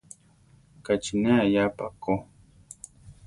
[0.85, 2.13] Ka chi ne aʼyá pa ko.